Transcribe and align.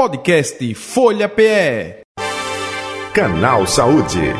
Podcast 0.00 0.74
Folha 0.76 1.28
PE. 1.28 2.00
Canal 3.12 3.66
Saúde. 3.66 4.32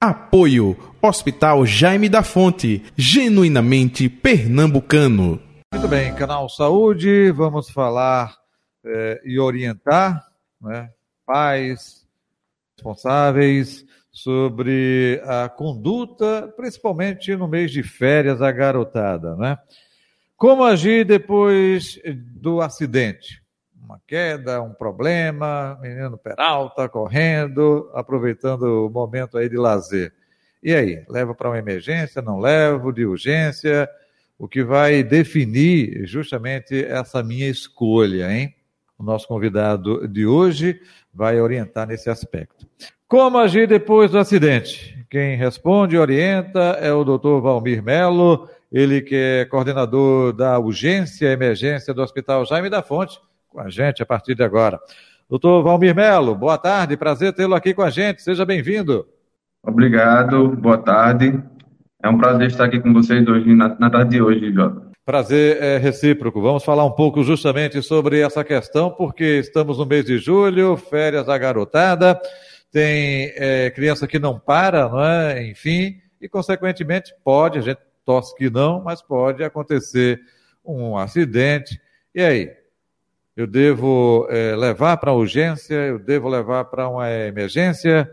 Apoio 0.00 0.76
Hospital 1.00 1.64
Jaime 1.64 2.08
da 2.08 2.24
Fonte, 2.24 2.82
genuinamente 2.96 4.08
pernambucano. 4.08 5.40
Muito 5.72 5.86
bem, 5.86 6.12
Canal 6.16 6.48
Saúde, 6.48 7.30
vamos 7.30 7.70
falar 7.70 8.36
é, 8.84 9.22
e 9.24 9.38
orientar 9.38 10.26
né, 10.60 10.90
pais 11.24 12.04
responsáveis 12.76 13.86
sobre 14.10 15.22
a 15.24 15.48
conduta, 15.48 16.52
principalmente 16.56 17.36
no 17.36 17.46
mês 17.46 17.70
de 17.70 17.84
férias 17.84 18.40
da 18.40 18.50
garotada, 18.50 19.36
né? 19.36 19.56
Como 20.36 20.64
agir 20.64 21.06
depois 21.06 21.98
do 22.34 22.60
acidente? 22.60 23.42
Uma 23.82 23.98
queda, 24.06 24.60
um 24.60 24.74
problema, 24.74 25.78
menino 25.80 26.18
peralta, 26.18 26.88
correndo, 26.90 27.90
aproveitando 27.94 28.86
o 28.86 28.90
momento 28.90 29.38
aí 29.38 29.48
de 29.48 29.56
lazer. 29.56 30.12
E 30.62 30.74
aí, 30.74 31.02
leva 31.08 31.34
para 31.34 31.48
uma 31.48 31.58
emergência, 31.58 32.20
não 32.20 32.38
levo, 32.38 32.92
de 32.92 33.06
urgência? 33.06 33.88
O 34.38 34.46
que 34.46 34.62
vai 34.62 35.02
definir 35.02 36.06
justamente 36.06 36.84
essa 36.84 37.22
minha 37.22 37.48
escolha, 37.48 38.30
hein? 38.30 38.54
O 38.98 39.02
nosso 39.02 39.26
convidado 39.26 40.06
de 40.06 40.26
hoje 40.26 40.78
vai 41.14 41.40
orientar 41.40 41.86
nesse 41.86 42.10
aspecto. 42.10 42.66
Como 43.08 43.38
agir 43.38 43.66
depois 43.66 44.10
do 44.10 44.18
acidente? 44.18 45.06
Quem 45.08 45.36
responde 45.36 45.96
e 45.96 45.98
orienta 45.98 46.78
é 46.80 46.92
o 46.92 47.04
Dr. 47.04 47.40
Valmir 47.40 47.82
Melo, 47.82 48.50
ele 48.76 49.00
que 49.00 49.14
é 49.14 49.44
coordenador 49.46 50.34
da 50.34 50.58
urgência 50.58 51.26
e 51.26 51.32
emergência 51.32 51.94
do 51.94 52.02
Hospital 52.02 52.44
Jaime 52.44 52.68
da 52.68 52.82
Fonte, 52.82 53.18
com 53.48 53.58
a 53.58 53.70
gente 53.70 54.02
a 54.02 54.06
partir 54.06 54.34
de 54.34 54.42
agora. 54.42 54.78
Doutor 55.30 55.62
Valmir 55.62 55.96
Melo, 55.96 56.34
boa 56.34 56.58
tarde, 56.58 56.94
prazer 56.94 57.32
tê-lo 57.32 57.54
aqui 57.54 57.72
com 57.72 57.80
a 57.80 57.88
gente, 57.88 58.20
seja 58.20 58.44
bem-vindo. 58.44 59.08
Obrigado, 59.62 60.50
boa 60.50 60.76
tarde. 60.76 61.42
É 62.02 62.08
um 62.10 62.18
prazer 62.18 62.48
estar 62.48 62.66
aqui 62.66 62.78
com 62.78 62.92
vocês 62.92 63.26
hoje, 63.26 63.54
na, 63.54 63.74
na 63.78 63.88
tarde 63.88 64.10
de 64.10 64.20
hoje, 64.20 64.52
Jota. 64.52 64.90
Prazer 65.06 65.56
é 65.62 65.78
recíproco. 65.78 66.42
Vamos 66.42 66.62
falar 66.62 66.84
um 66.84 66.90
pouco 66.90 67.22
justamente 67.22 67.80
sobre 67.80 68.20
essa 68.20 68.44
questão, 68.44 68.90
porque 68.90 69.38
estamos 69.38 69.78
no 69.78 69.86
mês 69.86 70.04
de 70.04 70.18
julho, 70.18 70.76
férias 70.76 71.24
da 71.24 71.38
garotada, 71.38 72.20
tem 72.70 73.32
é, 73.36 73.70
criança 73.70 74.06
que 74.06 74.18
não 74.18 74.38
para, 74.38 74.86
não 74.86 75.02
é? 75.02 75.48
Enfim, 75.48 75.96
e 76.20 76.28
consequentemente 76.28 77.14
pode, 77.24 77.58
a 77.58 77.62
gente 77.62 77.85
torce 78.06 78.34
que 78.36 78.48
não, 78.48 78.80
mas 78.80 79.02
pode 79.02 79.44
acontecer 79.44 80.20
um 80.64 80.96
acidente. 80.96 81.78
E 82.14 82.22
aí? 82.22 82.56
Eu 83.36 83.46
devo 83.46 84.26
é, 84.30 84.56
levar 84.56 84.96
para 84.96 85.12
urgência? 85.12 85.74
Eu 85.74 85.98
devo 85.98 86.26
levar 86.28 86.64
para 86.66 86.88
uma 86.88 87.10
emergência? 87.10 88.10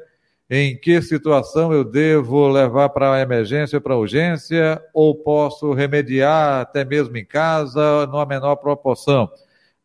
Em 0.50 0.78
que 0.78 1.02
situação 1.02 1.72
eu 1.72 1.86
devo 1.86 2.50
levar 2.50 2.90
para 2.90 3.22
emergência 3.22 3.78
ou 3.78 3.82
para 3.82 3.96
urgência? 3.96 4.84
Ou 4.94 5.16
posso 5.16 5.72
remediar 5.72 6.60
até 6.60 6.84
mesmo 6.84 7.16
em 7.16 7.24
casa, 7.24 8.06
numa 8.08 8.26
menor 8.26 8.58
proporção? 8.58 9.32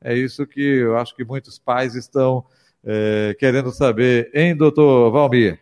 É 0.03 0.15
isso 0.15 0.45
que 0.45 0.61
eu 0.61 0.97
acho 0.97 1.15
que 1.15 1.25
muitos 1.25 1.59
pais 1.59 1.95
estão 1.95 2.45
é, 2.85 3.37
querendo 3.39 3.71
saber, 3.71 4.31
hein, 4.35 4.57
doutor 4.57 5.13
Valmir? 5.13 5.61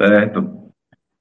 Certo. 0.00 0.63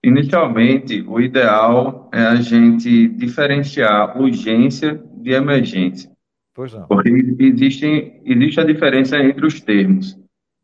Inicialmente, 0.04 1.02
o 1.08 1.22
ideal 1.22 2.10
é 2.14 2.22
a 2.22 2.36
gente 2.36 3.08
diferenciar 3.08 4.20
urgência 4.20 5.02
de 5.16 5.32
emergência. 5.32 6.12
Pois 6.54 6.74
não. 6.74 6.86
Porque 6.88 7.10
existe, 7.40 8.22
existe 8.26 8.60
a 8.60 8.66
diferença 8.66 9.18
entre 9.18 9.46
os 9.46 9.62
termos. 9.62 10.20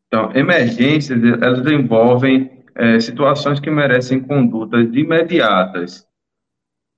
Então, 0.07 0.31
emergências, 0.35 1.21
elas 1.41 1.65
envolvem 1.71 2.51
é, 2.75 2.99
situações 2.99 3.59
que 3.59 3.69
merecem 3.69 4.19
condutas 4.19 4.93
imediatas. 4.93 6.05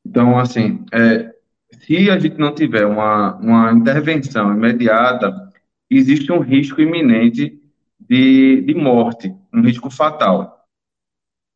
Então, 0.05 0.39
assim, 0.39 0.83
é, 0.91 1.31
se 1.71 2.09
a 2.09 2.17
gente 2.17 2.37
não 2.37 2.55
tiver 2.55 2.85
uma, 2.85 3.35
uma 3.35 3.71
intervenção 3.71 4.51
imediata, 4.51 5.31
existe 5.89 6.31
um 6.31 6.39
risco 6.39 6.81
iminente 6.81 7.59
de, 7.99 8.61
de 8.61 8.73
morte, 8.73 9.33
um 9.53 9.61
risco 9.61 9.89
fatal. 9.89 10.60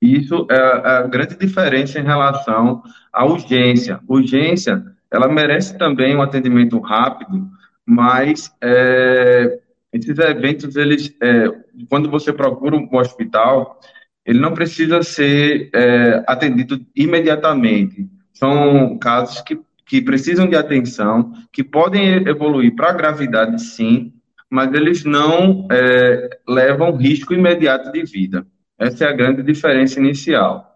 Isso 0.05 0.45
é 0.51 0.55
a 0.55 1.01
grande 1.03 1.35
diferença 1.35 1.99
em 1.99 2.03
relação 2.03 2.83
à 3.11 3.25
urgência. 3.25 3.99
Urgência, 4.07 4.83
ela 5.11 5.27
merece 5.27 5.77
também 5.77 6.15
um 6.15 6.21
atendimento 6.21 6.79
rápido, 6.79 7.47
mas 7.85 8.53
é, 8.61 9.59
esses 9.91 10.17
eventos, 10.19 10.75
eles, 10.75 11.15
é, 11.21 11.47
quando 11.89 12.09
você 12.09 12.31
procura 12.31 12.75
um 12.75 12.87
hospital, 12.97 13.79
ele 14.25 14.39
não 14.39 14.53
precisa 14.53 15.01
ser 15.01 15.69
é, 15.73 16.23
atendido 16.27 16.85
imediatamente. 16.95 18.07
São 18.33 18.97
casos 18.97 19.41
que, 19.41 19.59
que 19.85 20.01
precisam 20.01 20.47
de 20.47 20.55
atenção, 20.55 21.31
que 21.51 21.63
podem 21.63 22.27
evoluir 22.27 22.75
para 22.75 22.93
gravidade, 22.93 23.61
sim, 23.61 24.13
mas 24.49 24.73
eles 24.73 25.03
não 25.03 25.67
é, 25.71 26.29
levam 26.47 26.95
risco 26.95 27.33
imediato 27.33 27.91
de 27.91 28.03
vida. 28.03 28.45
Essa 28.77 29.05
é 29.05 29.07
a 29.09 29.13
grande 29.13 29.41
diferença 29.41 29.99
inicial. 29.99 30.75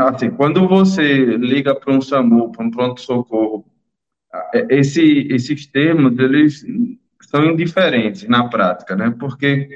Assim, 0.00 0.30
quando 0.30 0.66
você 0.68 1.24
liga 1.24 1.74
para 1.74 1.92
um 1.92 2.00
SAMU, 2.00 2.52
para 2.52 2.64
um 2.64 2.70
pronto-socorro, 2.70 3.64
esse, 4.68 5.28
esses 5.30 5.66
termos, 5.66 6.18
eles 6.18 6.64
são 7.22 7.44
indiferentes 7.46 8.28
na 8.28 8.48
prática, 8.48 8.94
né? 8.94 9.14
Porque 9.18 9.68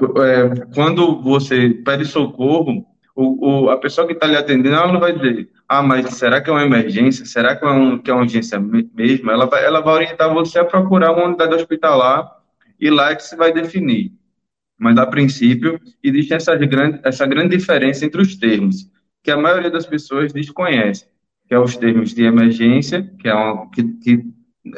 é, 0.00 0.66
quando 0.74 1.20
você 1.20 1.70
pede 1.70 2.04
socorro, 2.04 2.86
o, 3.14 3.64
o, 3.64 3.70
a 3.70 3.78
pessoa 3.78 4.06
que 4.06 4.12
está 4.12 4.26
lhe 4.26 4.36
atendendo, 4.36 4.76
ela 4.76 4.92
não 4.92 5.00
vai 5.00 5.12
dizer, 5.12 5.50
ah, 5.68 5.82
mas 5.82 6.14
será 6.14 6.40
que 6.40 6.48
é 6.48 6.52
uma 6.52 6.64
emergência? 6.64 7.24
Será 7.26 7.56
que 7.56 7.64
é, 7.64 7.68
um, 7.68 7.98
que 7.98 8.10
é 8.10 8.14
uma 8.14 8.22
urgência 8.22 8.58
mesmo? 8.60 9.30
Ela 9.30 9.46
vai, 9.46 9.64
ela 9.64 9.80
vai 9.80 9.94
orientar 9.94 10.32
você 10.32 10.58
a 10.58 10.64
procurar 10.64 11.12
uma 11.12 11.26
unidade 11.26 11.54
hospitalar 11.54 12.30
e 12.78 12.88
lá 12.90 13.10
é 13.10 13.16
que 13.16 13.22
se 13.22 13.36
vai 13.36 13.52
definir 13.52 14.19
mas 14.80 14.96
a 14.96 15.06
princípio 15.06 15.78
existe 16.02 16.32
essa 16.32 16.56
grande, 16.56 17.00
essa 17.04 17.26
grande 17.26 17.54
diferença 17.54 18.06
entre 18.06 18.22
os 18.22 18.34
termos, 18.34 18.90
que 19.22 19.30
a 19.30 19.36
maioria 19.36 19.70
das 19.70 19.84
pessoas 19.84 20.32
desconhece, 20.32 21.06
que 21.46 21.54
é 21.54 21.58
os 21.58 21.76
termos 21.76 22.14
de 22.14 22.24
emergência, 22.24 23.02
que 23.18 23.28
é 23.28 23.34
uma, 23.34 23.70
que, 23.70 23.84
que 23.98 24.24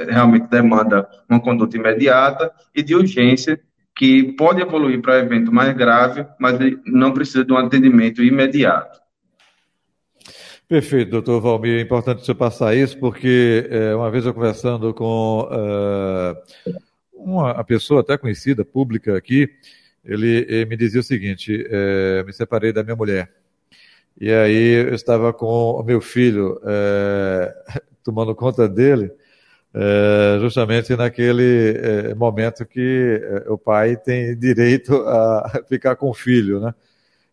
realmente 0.09 0.49
demanda 0.49 1.09
uma 1.31 1.41
conduta 1.41 1.77
imediata, 1.77 2.51
e 2.75 2.83
de 2.83 2.97
urgência, 2.97 3.61
que 3.95 4.33
pode 4.33 4.61
evoluir 4.61 5.01
para 5.01 5.21
evento 5.21 5.53
mais 5.53 5.73
grave, 5.77 6.27
mas 6.41 6.59
não 6.85 7.12
precisa 7.12 7.45
de 7.45 7.53
um 7.53 7.57
atendimento 7.57 8.25
imediato. 8.25 9.01
Perfeito, 10.67 11.11
doutor 11.11 11.41
Valmir. 11.41 11.79
É 11.79 11.83
importante 11.83 12.25
você 12.25 12.35
passar 12.35 12.75
isso, 12.75 12.99
porque 12.99 13.69
é, 13.71 13.95
uma 13.95 14.11
vez 14.11 14.25
eu 14.27 14.35
conversando 14.35 14.93
com 14.95 15.43
uh, 15.43 16.73
uma 17.12 17.62
pessoa 17.62 18.01
até 18.01 18.17
conhecida, 18.17 18.65
pública 18.65 19.17
aqui, 19.17 19.49
ele, 20.05 20.47
ele 20.49 20.65
me 20.67 20.77
dizia 20.77 21.01
o 21.01 21.05
seguinte: 21.05 21.65
é, 21.69 22.23
me 22.25 22.33
separei 22.33 22.73
da 22.73 22.83
minha 22.83 22.97
mulher. 22.97 23.31
E 24.21 24.31
aí 24.31 24.87
eu 24.87 24.95
estava 24.95 25.33
com 25.33 25.47
o 25.47 25.83
meu 25.83 26.01
filho 26.01 26.61
é, 26.65 27.55
tomando 28.05 28.35
conta 28.35 28.69
dele, 28.69 29.11
é, 29.75 30.39
justamente 30.41 30.95
naquele 30.97 31.77
é, 31.77 32.15
momento 32.15 32.67
que 32.67 33.21
é, 33.23 33.51
o 33.51 33.57
pai 33.57 33.97
tem 33.97 34.37
direito 34.37 34.95
a 35.07 35.62
ficar 35.69 35.97
com 35.97 36.11
o 36.11 36.15
filho, 36.15 36.61
né? 36.61 36.75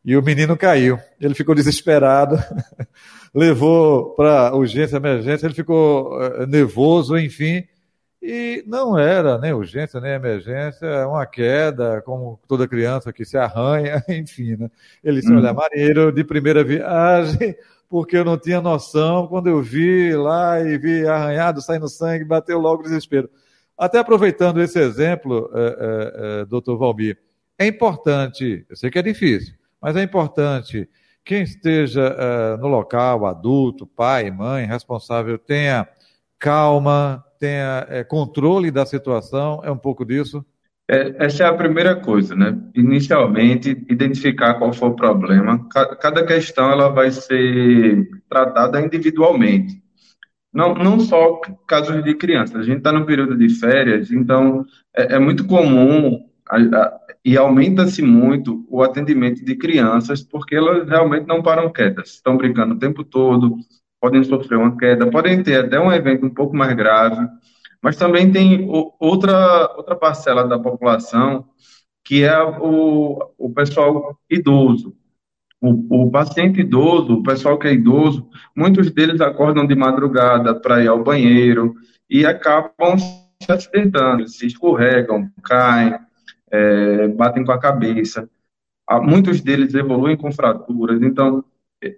E 0.05 0.15
o 0.15 0.23
menino 0.23 0.55
caiu. 0.55 0.97
Ele 1.19 1.35
ficou 1.35 1.53
desesperado, 1.53 2.37
levou 3.35 4.11
para 4.15 4.55
urgência, 4.55 4.95
emergência, 4.95 5.45
ele 5.45 5.53
ficou 5.53 6.21
é, 6.21 6.45
nervoso, 6.45 7.17
enfim 7.17 7.67
e 8.21 8.63
não 8.67 8.97
era 8.97 9.37
nem 9.37 9.53
urgência, 9.53 9.99
nem 10.01 10.11
emergência, 10.11 10.85
é 10.85 11.05
uma 11.05 11.25
queda, 11.25 12.01
como 12.01 12.39
toda 12.47 12.67
criança 12.67 13.13
que 13.13 13.23
se 13.23 13.37
arranha, 13.37 14.03
enfim, 14.09 14.57
né? 14.57 14.69
Ele 15.03 15.21
se 15.21 15.31
olha 15.31 15.51
uhum. 15.51 15.55
maneiro, 15.55 16.11
de 16.11 16.23
primeira 16.23 16.63
viagem, 16.63 17.55
porque 17.87 18.17
eu 18.17 18.25
não 18.25 18.37
tinha 18.37 18.59
noção, 18.59 19.27
quando 19.27 19.47
eu 19.47 19.61
vi 19.61 20.13
lá 20.15 20.59
e 20.59 20.77
vi 20.77 21.07
arranhado, 21.07 21.61
saindo 21.61 21.87
sangue, 21.87 22.25
bateu 22.25 22.59
logo 22.59 22.81
o 22.81 22.83
desespero. 22.83 23.29
Até 23.77 23.99
aproveitando 23.99 24.61
esse 24.61 24.77
exemplo, 24.77 25.49
é, 25.53 25.59
é, 25.59 26.41
é, 26.41 26.45
doutor 26.45 26.77
Valmir, 26.77 27.17
é 27.57 27.65
importante, 27.65 28.65
eu 28.69 28.75
sei 28.75 28.91
que 28.91 28.99
é 28.99 29.01
difícil, 29.01 29.55
mas 29.81 29.95
é 29.95 30.03
importante 30.03 30.89
quem 31.23 31.43
esteja 31.43 32.01
é, 32.01 32.57
no 32.57 32.67
local, 32.67 33.25
adulto, 33.25 33.87
pai, 33.87 34.29
mãe, 34.29 34.65
responsável, 34.65 35.37
tenha 35.37 35.87
calma, 36.37 37.23
tenha 37.39 37.85
é, 37.89 38.03
controle 38.03 38.69
da 38.71 38.85
situação, 38.85 39.61
é 39.63 39.71
um 39.71 39.77
pouco 39.77 40.05
disso? 40.05 40.45
É, 40.91 41.25
essa 41.25 41.43
é 41.43 41.47
a 41.47 41.53
primeira 41.53 41.95
coisa, 41.95 42.35
né? 42.35 42.57
Inicialmente, 42.75 43.69
identificar 43.89 44.55
qual 44.55 44.73
foi 44.73 44.89
o 44.89 44.95
problema. 44.95 45.67
Cada 46.01 46.25
questão 46.25 46.71
ela 46.71 46.89
vai 46.89 47.11
ser 47.11 48.09
tratada 48.27 48.81
individualmente. 48.81 49.81
não, 50.53 50.73
não 50.73 50.99
só 50.99 51.39
casos 51.67 52.03
de 52.03 52.15
crianças. 52.15 52.55
A 52.57 52.63
gente 52.63 52.79
está 52.79 52.91
no 52.91 53.05
período 53.05 53.37
de 53.37 53.49
férias, 53.49 54.11
então 54.11 54.65
é, 54.95 55.15
é 55.15 55.19
muito 55.19 55.45
comum 55.45 56.27
a, 56.49 56.57
a, 56.57 56.99
e 57.23 57.37
aumenta-se 57.37 58.01
muito 58.01 58.65
o 58.69 58.81
atendimento 58.81 59.43
de 59.45 59.55
crianças, 59.55 60.23
porque 60.23 60.55
elas 60.55 60.87
realmente 60.89 61.27
não 61.27 61.43
param 61.43 61.71
quietas, 61.71 62.11
estão 62.11 62.37
brincando 62.37 62.75
o 62.75 62.79
tempo 62.79 63.03
todo, 63.03 63.57
podem 63.99 64.23
sofrer 64.23 64.57
uma 64.57 64.77
queda, 64.77 65.09
podem 65.09 65.43
ter 65.43 65.65
até 65.65 65.79
um 65.79 65.91
evento 65.91 66.25
um 66.25 66.33
pouco 66.33 66.55
mais 66.55 66.73
grave, 66.73 67.27
mas 67.81 67.95
também 67.95 68.31
tem 68.31 68.67
outra, 68.99 69.73
outra 69.75 69.95
parcela 69.95 70.47
da 70.47 70.59
população 70.59 71.45
que 72.09 72.23
é 72.23 72.41
o, 72.41 73.19
o 73.37 73.53
pessoal 73.53 74.17
idoso. 74.27 74.95
O, 75.61 76.05
o, 76.05 76.11
paciente 76.11 76.61
idoso, 76.61 77.15
o 77.15 77.23
pessoal 77.23 77.59
que 77.59 77.67
é 77.67 77.73
idoso, 77.73 78.27
muitos 78.55 78.89
deles 78.89 79.21
acordam 79.21 79.67
de 79.67 79.75
madrugada 79.75 80.55
para 80.59 80.81
ir 80.81 80.87
ao 80.87 81.03
banheiro 81.03 81.75
e 82.09 82.25
acabam 82.25 82.97
se 82.97 83.51
acidentando, 83.51 84.27
se 84.27 84.47
escorregam, 84.47 85.29
caem, 85.43 85.99
é, 86.49 87.09
batem 87.09 87.45
com 87.45 87.51
a 87.51 87.59
cabeça. 87.59 88.27
Muitos 89.03 89.39
deles 89.41 89.75
evoluem 89.75 90.17
com 90.17 90.31
fraturas. 90.31 90.99
Então, 91.03 91.43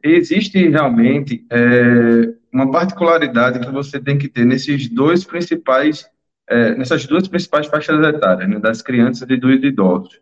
existe 0.04 0.68
realmente 0.70 1.46
é, 1.50 2.34
uma 2.52 2.70
particularidade 2.72 3.60
que 3.60 3.72
você 3.72 4.00
tem 4.00 4.18
que 4.18 4.28
ter 4.28 4.46
nesses 4.46 4.88
dois 4.88 5.24
principais, 5.24 6.10
é, 6.48 6.76
nessas 6.76 7.06
duas 7.06 7.28
principais 7.28 7.68
faixas 7.68 8.04
etárias, 8.06 8.50
né, 8.50 8.60
das 8.60 8.82
crianças 8.82 9.28
e 9.30 9.38
dos 9.38 9.64
idosos. 9.64 10.22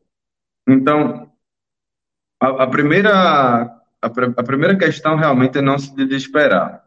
Então, 0.67 1.31
a, 2.41 2.63
a 2.63 2.67
primeira 2.67 3.79
a, 4.01 4.07
a, 4.07 4.44
primeira 4.44 4.77
questão 4.77 5.15
realmente 5.15 5.57
é 5.57 5.61
não 5.61 5.77
se 5.77 5.94
desesperar. 5.95 6.83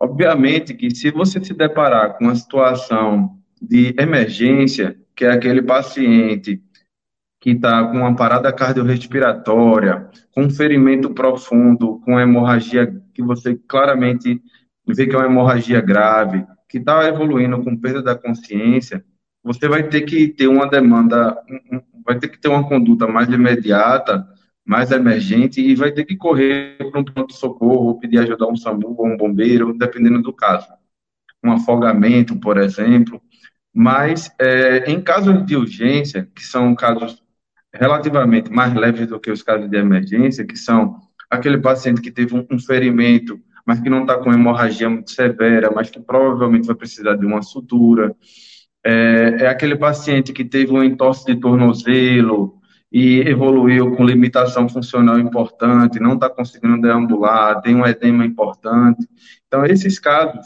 Obviamente 0.00 0.74
que 0.74 0.94
se 0.94 1.10
você 1.10 1.42
se 1.42 1.52
deparar 1.52 2.16
com 2.16 2.24
uma 2.24 2.36
situação 2.36 3.38
de 3.60 3.94
emergência, 3.98 4.98
que 5.14 5.24
é 5.24 5.32
aquele 5.32 5.60
paciente 5.60 6.62
que 7.40 7.50
está 7.50 7.84
com 7.88 7.98
uma 7.98 8.14
parada 8.14 8.52
cardiorrespiratória, 8.52 10.10
com 10.32 10.42
um 10.42 10.50
ferimento 10.50 11.10
profundo, 11.10 11.98
com 12.04 12.20
hemorragia 12.20 12.94
que 13.14 13.22
você 13.22 13.58
claramente 13.66 14.42
vê 14.86 15.06
que 15.06 15.14
é 15.14 15.18
uma 15.18 15.26
hemorragia 15.26 15.80
grave, 15.80 16.44
que 16.68 16.78
está 16.78 17.06
evoluindo 17.08 17.62
com 17.62 17.76
perda 17.76 18.02
da 18.02 18.14
consciência, 18.14 19.04
você 19.42 19.68
vai 19.68 19.84
ter 19.84 20.02
que 20.02 20.28
ter 20.28 20.48
uma 20.48 20.68
demanda, 20.68 21.36
vai 22.04 22.18
ter 22.18 22.28
que 22.28 22.38
ter 22.38 22.48
uma 22.48 22.68
conduta 22.68 23.06
mais 23.06 23.28
imediata, 23.28 24.28
mais 24.64 24.90
emergente 24.90 25.60
e 25.60 25.74
vai 25.74 25.90
ter 25.92 26.04
que 26.04 26.16
correr 26.16 26.76
para 26.76 27.00
um 27.00 27.04
pronto-socorro, 27.04 27.98
pedir 27.98 28.18
ajuda 28.18 28.44
a 28.44 28.48
um 28.48 28.56
SAMU 28.56 28.94
ou 28.98 29.06
um 29.06 29.16
bombeiro, 29.16 29.72
dependendo 29.76 30.20
do 30.22 30.32
caso. 30.32 30.68
Um 31.42 31.52
afogamento, 31.52 32.38
por 32.38 32.58
exemplo. 32.58 33.20
Mas, 33.72 34.30
é, 34.38 34.90
em 34.90 35.00
casos 35.00 35.44
de 35.46 35.56
urgência, 35.56 36.28
que 36.34 36.44
são 36.44 36.74
casos 36.74 37.22
relativamente 37.72 38.50
mais 38.50 38.74
leves 38.74 39.06
do 39.06 39.20
que 39.20 39.30
os 39.30 39.42
casos 39.42 39.68
de 39.68 39.76
emergência, 39.76 40.44
que 40.44 40.56
são 40.56 40.96
aquele 41.28 41.58
paciente 41.58 42.00
que 42.00 42.10
teve 42.10 42.34
um, 42.34 42.58
ferimento, 42.58 43.38
mas 43.64 43.80
que 43.80 43.88
não 43.88 44.02
está 44.02 44.18
com 44.18 44.32
hemorragia 44.32 44.90
muito 44.90 45.12
severa, 45.12 45.70
mas 45.74 45.88
que 45.90 46.00
provavelmente 46.00 46.66
vai 46.66 46.74
precisar 46.74 47.16
de 47.16 47.24
uma 47.24 47.42
sutura. 47.42 48.14
É, 48.84 49.36
é 49.40 49.46
aquele 49.46 49.76
paciente 49.76 50.32
que 50.32 50.44
teve 50.44 50.72
um 50.72 50.82
entorse 50.82 51.24
de 51.24 51.36
tornozelo 51.36 52.60
e 52.92 53.20
evoluiu 53.20 53.94
com 53.94 54.04
limitação 54.04 54.68
funcional 54.68 55.18
importante, 55.20 56.00
não 56.00 56.14
está 56.14 56.28
conseguindo 56.28 56.80
deambular, 56.80 57.60
tem 57.60 57.76
um 57.76 57.86
edema 57.86 58.24
importante. 58.24 59.06
Então, 59.46 59.64
esses 59.64 59.98
casos 59.98 60.44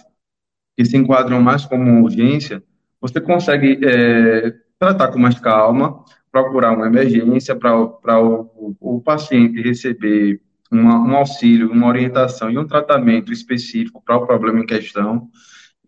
que 0.76 0.84
se 0.84 0.96
enquadram 0.96 1.40
mais 1.40 1.64
como 1.64 2.02
urgência, 2.02 2.62
você 3.00 3.20
consegue 3.20 3.78
é, 3.82 4.52
tratar 4.78 5.08
com 5.08 5.18
mais 5.18 5.38
calma, 5.38 6.04
procurar 6.34 6.72
uma 6.72 6.88
emergência 6.88 7.54
para 7.54 7.78
o, 7.78 8.76
o, 8.80 9.00
paciente 9.00 9.62
receber 9.62 10.40
uma, 10.68 10.98
um 10.98 11.14
auxílio, 11.14 11.70
uma 11.70 11.86
orientação 11.86 12.50
e 12.50 12.58
um 12.58 12.66
tratamento 12.66 13.32
específico 13.32 14.02
para 14.04 14.16
o 14.16 14.26
problema 14.26 14.58
em 14.58 14.66
questão. 14.66 15.28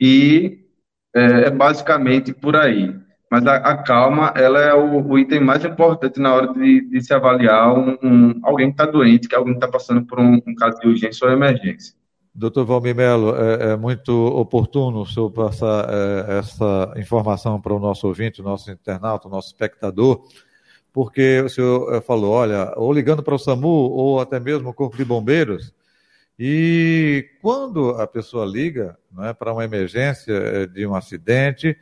E 0.00 0.60
é, 1.12 1.46
é 1.46 1.50
basicamente 1.50 2.32
por 2.32 2.54
aí. 2.54 2.94
Mas 3.28 3.44
a, 3.44 3.56
a, 3.56 3.82
calma, 3.82 4.32
ela 4.36 4.60
é 4.60 4.72
o, 4.72 5.04
o, 5.04 5.18
item 5.18 5.40
mais 5.40 5.64
importante 5.64 6.20
na 6.20 6.32
hora 6.32 6.52
de, 6.52 6.88
de 6.88 7.00
se 7.00 7.12
avaliar 7.12 7.76
um, 7.76 7.98
um 8.00 8.40
alguém 8.44 8.68
que 8.68 8.74
está 8.74 8.86
doente, 8.86 9.26
que 9.26 9.34
alguém 9.34 9.54
está 9.54 9.66
passando 9.66 10.06
por 10.06 10.20
um, 10.20 10.40
um, 10.46 10.54
caso 10.54 10.78
de 10.78 10.86
urgência 10.86 11.26
ou 11.26 11.32
emergência. 11.32 11.95
Doutor 12.38 12.66
Valmir 12.66 12.94
Melo, 12.94 13.34
é, 13.34 13.72
é, 13.72 13.76
muito 13.76 14.12
oportuno 14.12 15.00
o 15.00 15.06
senhor 15.06 15.30
passar 15.30 15.88
é, 15.88 16.38
essa 16.38 16.92
informação 16.98 17.58
para 17.58 17.72
o 17.72 17.78
nosso 17.78 18.06
ouvinte, 18.06 18.42
o 18.42 18.44
nosso 18.44 18.70
internauta, 18.70 19.26
o 19.26 19.30
nosso 19.30 19.48
espectador, 19.48 20.22
porque 20.92 21.40
o 21.40 21.48
senhor 21.48 21.94
é, 21.94 22.00
falou, 22.02 22.30
olha, 22.32 22.74
ou 22.76 22.92
ligando 22.92 23.22
para 23.22 23.34
o 23.34 23.38
SAMU, 23.38 23.66
ou 23.66 24.20
até 24.20 24.38
mesmo 24.38 24.68
o 24.68 24.74
Corpo 24.74 24.98
de 24.98 25.04
Bombeiros, 25.04 25.72
e 26.38 27.26
quando 27.40 27.90
a 27.92 28.06
pessoa 28.06 28.44
liga 28.44 28.98
é, 29.20 29.32
para 29.32 29.54
uma 29.54 29.64
emergência 29.64 30.34
é, 30.34 30.66
de 30.66 30.86
um 30.86 30.94
acidente, 30.94 31.74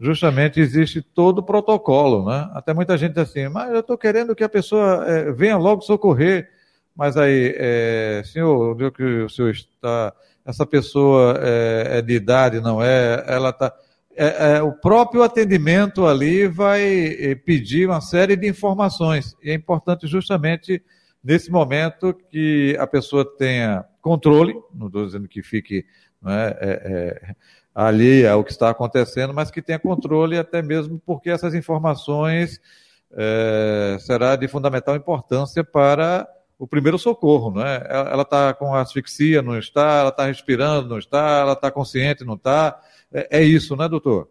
justamente 0.00 0.58
existe 0.58 1.00
todo 1.00 1.38
o 1.38 1.42
protocolo, 1.44 2.28
né? 2.28 2.50
Até 2.54 2.74
muita 2.74 2.98
gente 2.98 3.12
diz 3.12 3.22
assim, 3.22 3.48
mas 3.48 3.70
eu 3.70 3.78
estou 3.78 3.96
querendo 3.96 4.34
que 4.34 4.42
a 4.42 4.48
pessoa 4.48 5.04
é, 5.06 5.30
venha 5.30 5.56
logo 5.56 5.82
socorrer. 5.82 6.50
Mas 6.94 7.16
aí, 7.16 7.54
é, 7.56 8.22
senhor, 8.24 8.72
onde 8.72 8.84
é 8.84 8.90
que 8.90 9.02
o 9.02 9.28
senhor 9.28 9.50
está? 9.50 10.12
Essa 10.44 10.66
pessoa 10.66 11.38
é, 11.40 11.98
é 11.98 12.02
de 12.02 12.14
idade, 12.14 12.60
não 12.60 12.82
é? 12.82 13.24
Ela 13.26 13.50
está. 13.50 13.72
É, 14.14 14.56
é, 14.56 14.62
o 14.62 14.72
próprio 14.72 15.22
atendimento 15.22 16.06
ali 16.06 16.46
vai 16.46 16.82
é, 17.18 17.34
pedir 17.34 17.88
uma 17.88 18.00
série 18.00 18.36
de 18.36 18.46
informações. 18.46 19.34
E 19.42 19.50
é 19.50 19.54
importante 19.54 20.06
justamente 20.06 20.82
nesse 21.24 21.50
momento 21.50 22.12
que 22.30 22.76
a 22.78 22.86
pessoa 22.86 23.24
tenha 23.24 23.84
controle, 24.02 24.54
não 24.74 24.88
estou 24.88 25.06
dizendo 25.06 25.28
que 25.28 25.42
fique 25.42 25.86
né, 26.20 26.54
é, 26.60 27.34
ali 27.74 28.26
ao 28.26 28.44
que 28.44 28.50
está 28.50 28.68
acontecendo, 28.68 29.32
mas 29.32 29.50
que 29.50 29.62
tenha 29.62 29.78
controle 29.78 30.36
até 30.36 30.60
mesmo 30.60 31.00
porque 31.06 31.30
essas 31.30 31.54
informações 31.54 32.60
é, 33.12 33.96
será 34.00 34.36
de 34.36 34.48
fundamental 34.48 34.96
importância 34.96 35.64
para 35.64 36.28
o 36.62 36.66
primeiro 36.68 36.96
socorro, 36.96 37.52
né? 37.52 37.82
Ela 37.88 38.22
está 38.22 38.54
com 38.54 38.72
asfixia, 38.72 39.42
não 39.42 39.58
está? 39.58 39.98
Ela 39.98 40.10
está 40.10 40.26
respirando, 40.26 40.90
não 40.90 40.98
está? 40.98 41.40
Ela 41.40 41.54
está 41.54 41.72
consciente, 41.72 42.24
não 42.24 42.34
está? 42.34 42.80
É, 43.12 43.40
é, 43.40 43.42
isso, 43.42 43.74
né, 43.74 43.88
doutor? 43.88 44.30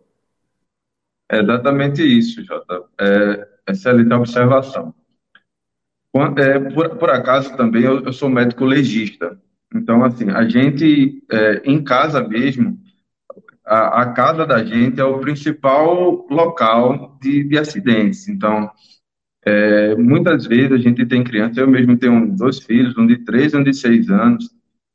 É 1.30 1.42
exatamente 1.42 2.02
isso, 2.02 2.42
Jota. 2.46 2.86
É, 2.98 3.48
excelente 3.68 4.14
observação. 4.14 4.96
É, 6.38 6.58
por, 6.74 6.96
por, 6.96 7.10
acaso 7.10 7.58
também 7.58 7.84
eu, 7.84 8.02
eu, 8.02 8.14
sou 8.14 8.30
médico 8.30 8.64
legista. 8.64 9.38
Então, 9.76 10.02
assim, 10.02 10.30
a 10.30 10.48
gente, 10.48 11.22
é, 11.30 11.62
em 11.66 11.84
casa 11.84 12.26
mesmo, 12.26 12.80
a, 13.66 14.04
a, 14.04 14.14
casa 14.14 14.46
da 14.46 14.64
gente 14.64 15.02
é 15.02 15.04
o 15.04 15.20
principal 15.20 16.26
local 16.30 17.18
de, 17.22 17.44
de 17.44 17.58
acidentes. 17.58 18.30
Então, 18.30 18.72
é, 19.44 19.96
muitas 19.96 20.46
vezes 20.46 20.72
a 20.72 20.78
gente 20.78 21.06
tem 21.06 21.24
criança, 21.24 21.60
eu 21.60 21.68
mesmo 21.68 21.98
tenho 21.98 22.36
dois 22.36 22.60
filhos, 22.60 22.98
um 22.98 23.08
de 23.08 23.18
três 23.18 23.54
e 23.54 23.58
um 23.58 23.64
de 23.64 23.74
seis 23.74 24.10
anos, 24.10 24.50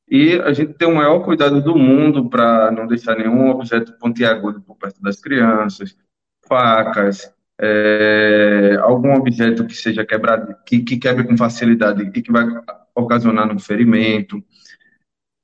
e 0.09 0.35
a 0.35 0.53
gente 0.53 0.75
tem 0.75 0.87
o 0.87 0.95
maior 0.95 1.21
cuidado 1.21 1.61
do 1.61 1.77
mundo 1.77 2.29
para 2.29 2.71
não 2.71 2.87
deixar 2.87 3.17
nenhum 3.17 3.51
objeto 3.51 3.93
pontiagudo 3.99 4.61
por 4.61 4.77
perto 4.77 5.03
das 5.03 5.21
crianças, 5.21 5.97
facas, 6.47 7.33
é, 7.61 8.77
algum 8.81 9.15
objeto 9.15 9.67
que 9.67 9.75
seja 9.75 10.05
quebrado, 10.05 10.55
que, 10.65 10.81
que 10.81 10.97
quebre 10.97 11.25
com 11.25 11.37
facilidade 11.37 12.03
e 12.03 12.23
que 12.23 12.31
vai 12.31 12.47
ocasionar 12.95 13.53
um 13.53 13.59
ferimento. 13.59 14.43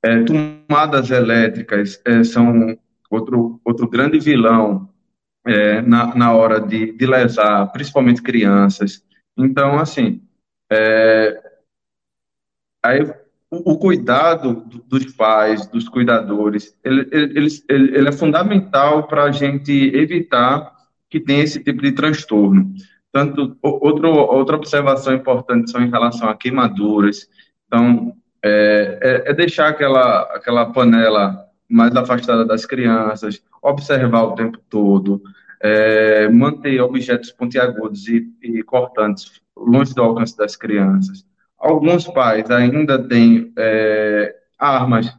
É, 0.05 0.23
tomadas 0.23 1.11
elétricas 1.11 2.01
é, 2.05 2.23
são 2.23 2.77
outro, 3.09 3.59
outro 3.65 3.89
grande 3.89 4.19
vilão 4.19 4.92
é, 5.45 5.81
na, 5.81 6.15
na 6.15 6.33
hora 6.33 6.59
de, 6.59 6.91
de 6.93 7.05
lesar, 7.05 7.71
principalmente 7.71 8.21
crianças. 8.21 9.03
Então, 9.37 9.77
assim, 9.77 10.21
é, 10.71 11.41
aí, 12.81 13.03
o, 13.49 13.73
o 13.73 13.77
cuidado 13.77 14.65
dos 14.87 15.13
pais, 15.13 15.67
dos 15.67 15.87
cuidadores, 15.87 16.75
ele, 16.83 17.07
ele, 17.11 17.47
ele, 17.69 17.97
ele 17.97 18.09
é 18.09 18.11
fundamental 18.11 19.07
para 19.07 19.23
a 19.23 19.31
gente 19.31 19.71
evitar 19.95 20.73
que 21.09 21.19
tenha 21.19 21.43
esse 21.43 21.63
tipo 21.63 21.81
de 21.81 21.91
transtorno. 21.91 22.73
Tanto, 23.11 23.55
outro, 23.61 24.09
outra 24.09 24.55
observação 24.55 25.13
importante 25.13 25.69
são 25.69 25.81
em 25.81 25.89
relação 25.89 26.27
a 26.27 26.35
queimaduras. 26.35 27.29
Então, 27.67 28.15
é, 28.43 28.97
é, 29.01 29.31
é 29.31 29.33
deixar 29.33 29.67
aquela, 29.67 30.21
aquela 30.35 30.65
panela 30.71 31.45
mais 31.69 31.95
afastada 31.95 32.43
das 32.43 32.65
crianças, 32.65 33.43
observar 33.63 34.23
o 34.23 34.35
tempo 34.35 34.59
todo, 34.69 35.21
é, 35.61 36.27
manter 36.27 36.81
objetos 36.81 37.31
pontiagudos 37.31 38.07
e, 38.07 38.27
e, 38.41 38.61
cortantes 38.63 39.41
longe 39.55 39.93
do 39.95 40.03
alcance 40.03 40.37
das 40.37 40.55
crianças. 40.55 41.25
Alguns 41.57 42.05
pais 42.07 42.51
ainda 42.51 43.01
têm 43.07 43.53
é, 43.57 44.35
armas 44.59 45.17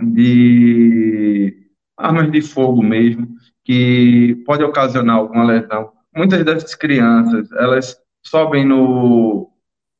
de 0.00 1.68
armas 1.96 2.32
de 2.32 2.40
fogo 2.42 2.82
mesmo, 2.82 3.28
que 3.64 4.42
pode 4.46 4.64
ocasionar 4.64 5.16
alguma 5.16 5.44
lesão. 5.44 5.92
Muitas 6.16 6.44
dessas 6.44 6.74
crianças, 6.74 7.50
elas 7.52 7.96
sobem 8.22 8.64
no, 8.64 9.50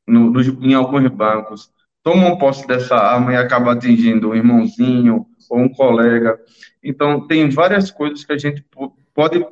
no, 0.07 0.31
no, 0.31 0.41
em 0.41 0.73
alguns 0.73 1.07
bancos, 1.09 1.71
tomam 2.05 2.37
posse 2.37 2.67
dessa 2.67 2.95
arma 2.95 3.33
e 3.33 3.35
acabam 3.35 3.75
atingindo 3.75 4.29
um 4.29 4.35
irmãozinho 4.35 5.25
ou 5.49 5.59
um 5.59 5.67
colega. 5.67 6.39
Então, 6.83 7.25
tem 7.25 7.49
várias 7.49 7.89
coisas 7.89 8.23
que 8.23 8.31
a 8.31 8.37
gente 8.37 8.63
pode, 9.11 9.43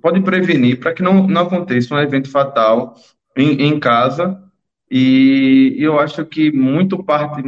pode 0.00 0.22
prevenir 0.22 0.80
para 0.80 0.94
que 0.94 1.02
não, 1.02 1.26
não 1.28 1.42
aconteça 1.42 1.94
um 1.94 1.98
evento 1.98 2.30
fatal 2.30 2.94
em, 3.36 3.62
em 3.62 3.78
casa. 3.78 4.42
E 4.90 5.76
eu 5.78 6.00
acho 6.00 6.24
que 6.24 6.50
muito 6.50 7.04
parte, 7.04 7.42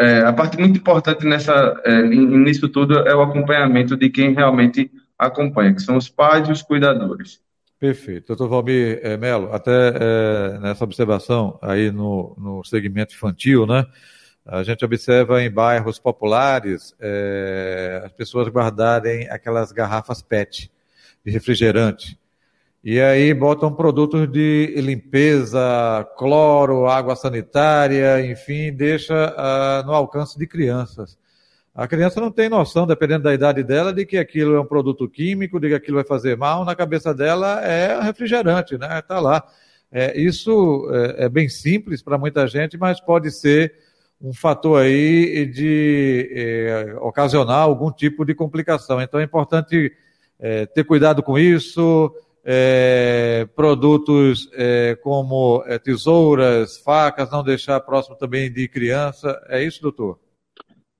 é, 0.00 0.20
a 0.20 0.32
parte 0.32 0.58
muito 0.58 0.78
importante 0.78 1.26
nessa, 1.26 1.82
é, 1.84 2.02
nisso 2.02 2.66
tudo 2.70 2.96
é 3.00 3.14
o 3.14 3.20
acompanhamento 3.20 3.94
de 3.94 4.08
quem 4.08 4.32
realmente 4.32 4.90
acompanha, 5.18 5.74
que 5.74 5.82
são 5.82 5.98
os 5.98 6.08
pais 6.08 6.48
e 6.48 6.52
os 6.52 6.62
cuidadores. 6.62 7.42
Perfeito. 7.78 8.28
Doutor 8.28 8.48
Valmir 8.48 9.00
é, 9.02 9.16
Melo, 9.16 9.52
até 9.52 9.70
é, 9.94 10.58
nessa 10.58 10.84
observação 10.84 11.58
aí 11.60 11.90
no, 11.90 12.34
no 12.38 12.64
segmento 12.64 13.14
infantil, 13.14 13.66
né? 13.66 13.84
A 14.46 14.62
gente 14.62 14.84
observa 14.84 15.42
em 15.42 15.50
bairros 15.50 15.98
populares 15.98 16.94
é, 17.00 18.02
as 18.04 18.12
pessoas 18.12 18.48
guardarem 18.48 19.28
aquelas 19.30 19.72
garrafas 19.72 20.22
PET 20.22 20.70
de 21.24 21.32
refrigerante. 21.32 22.18
E 22.86 23.00
aí 23.00 23.32
botam 23.32 23.74
produtos 23.74 24.30
de 24.30 24.74
limpeza, 24.76 26.06
cloro, 26.18 26.86
água 26.86 27.16
sanitária, 27.16 28.20
enfim, 28.26 28.70
deixa 28.70 29.14
uh, 29.14 29.86
no 29.86 29.94
alcance 29.94 30.38
de 30.38 30.46
crianças. 30.46 31.18
A 31.74 31.88
criança 31.88 32.20
não 32.20 32.30
tem 32.30 32.48
noção, 32.48 32.86
dependendo 32.86 33.24
da 33.24 33.34
idade 33.34 33.64
dela, 33.64 33.92
de 33.92 34.06
que 34.06 34.16
aquilo 34.16 34.54
é 34.54 34.60
um 34.60 34.64
produto 34.64 35.08
químico, 35.08 35.58
de 35.58 35.70
que 35.70 35.74
aquilo 35.74 35.96
vai 35.96 36.04
fazer 36.04 36.36
mal. 36.36 36.64
Na 36.64 36.76
cabeça 36.76 37.12
dela 37.12 37.60
é 37.64 38.00
refrigerante, 38.00 38.78
né? 38.78 39.00
Está 39.00 39.18
lá. 39.18 39.44
É, 39.90 40.16
isso 40.20 40.88
é, 40.92 41.24
é, 41.24 41.28
bem 41.28 41.48
simples 41.48 42.00
para 42.00 42.16
muita 42.16 42.46
gente, 42.46 42.78
mas 42.78 43.00
pode 43.00 43.32
ser 43.32 43.74
um 44.20 44.32
fator 44.32 44.80
aí 44.80 45.46
de 45.46 46.30
é, 46.32 46.96
ocasionar 47.00 47.62
algum 47.62 47.90
tipo 47.90 48.24
de 48.24 48.36
complicação. 48.36 49.00
Então 49.00 49.18
é 49.18 49.24
importante 49.24 49.92
é, 50.38 50.66
ter 50.66 50.84
cuidado 50.84 51.24
com 51.24 51.36
isso, 51.36 52.14
é, 52.44 53.48
produtos 53.56 54.48
é, 54.52 54.96
como 55.02 55.64
tesouras, 55.82 56.78
facas, 56.78 57.30
não 57.32 57.42
deixar 57.42 57.80
próximo 57.80 58.14
também 58.14 58.52
de 58.52 58.68
criança. 58.68 59.40
É 59.48 59.60
isso, 59.60 59.82
doutor? 59.82 60.23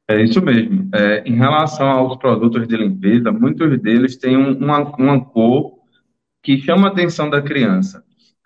É 0.08 0.22
isso 0.22 0.40
mesmo. 0.42 0.88
É, 0.94 1.22
em 1.26 1.34
relação 1.34 1.88
aos 1.88 2.16
produtos 2.18 2.68
de 2.68 2.76
limpeza, 2.76 3.32
muitos 3.32 3.80
deles 3.80 4.16
têm 4.16 4.36
um, 4.36 4.52
uma, 4.52 4.80
uma 4.96 5.24
cor 5.24 5.78
que 6.42 6.58
chama 6.58 6.88
a 6.88 6.90
atenção 6.90 7.30
da 7.30 7.40
criança. 7.40 8.04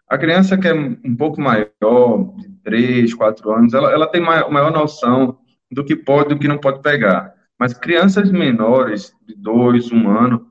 A 0.08 0.16
criança 0.16 0.56
que 0.56 0.68
é 0.68 0.72
um 0.72 1.16
pouco 1.16 1.40
maior, 1.40 2.34
de 2.38 2.48
3, 2.62 3.12
4 3.12 3.52
anos, 3.52 3.74
ela, 3.74 3.92
ela 3.92 4.06
tem 4.06 4.20
maior, 4.20 4.50
maior 4.50 4.72
noção 4.72 5.38
do 5.70 5.84
que 5.84 5.96
pode 5.96 6.30
e 6.30 6.34
do 6.34 6.40
que 6.40 6.48
não 6.48 6.58
pode 6.58 6.80
pegar. 6.80 7.34
Mas 7.58 7.74
crianças 7.74 8.30
menores, 8.30 9.12
de 9.26 9.34
2, 9.34 9.90
1 9.90 10.08
ano, 10.08 10.46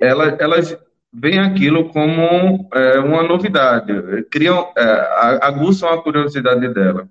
elas, 0.00 0.40
elas 0.40 0.78
veem 1.12 1.40
aquilo 1.40 1.90
como 1.90 2.68
é, 2.72 2.98
uma 3.00 3.22
novidade, 3.24 3.92
criam, 4.30 4.72
é, 4.76 5.38
aguçam 5.42 5.88
a 5.90 6.02
curiosidade 6.02 6.72
dela. 6.72 7.08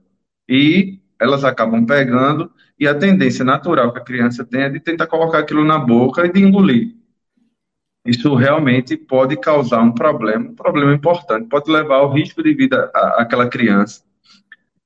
E 0.50 1.00
elas 1.20 1.44
acabam 1.44 1.86
pegando, 1.86 2.52
e 2.82 2.88
a 2.88 2.96
tendência 2.96 3.46
natural 3.46 3.94
que 3.94 4.00
a 4.00 4.04
criança 4.04 4.44
tem 4.44 4.64
é 4.64 4.70
de 4.70 4.80
tentar 4.80 5.06
colocar 5.06 5.38
aquilo 5.38 5.64
na 5.64 5.78
boca 5.78 6.26
e 6.26 6.34
de 6.34 6.42
engolir. 6.42 6.96
Isso 8.04 8.34
realmente 8.34 8.98
pode 8.98 9.38
causar 9.38 9.84
um 9.84 9.92
problema, 9.92 10.50
um 10.50 10.56
problema 10.56 10.92
importante, 10.92 11.48
pode 11.48 11.72
levar 11.72 11.98
ao 11.98 12.12
risco 12.12 12.42
de 12.42 12.56
vida 12.56 12.90
àquela 12.94 13.48
criança. 13.48 14.02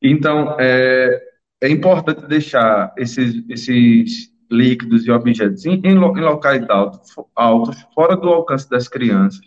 Então, 0.01 0.57
é, 0.59 1.21
é 1.63 1.69
importante 1.69 2.27
deixar 2.27 2.93
esses, 2.97 3.41
esses 3.47 4.29
líquidos 4.51 5.07
e 5.07 5.11
objetos 5.11 5.65
em, 5.65 5.81
em, 5.81 5.95
locais 5.95 6.69
altos, 6.69 7.15
altos, 7.33 7.81
fora 7.95 8.17
do 8.17 8.27
alcance 8.27 8.69
das 8.69 8.89
crianças, 8.89 9.39